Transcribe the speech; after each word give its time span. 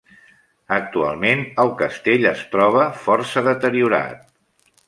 Actualment, 0.77 1.43
el 1.65 1.69
castell 1.83 2.27
es 2.31 2.43
troba 2.57 2.89
força 3.05 3.47
deteriorat. 3.53 4.29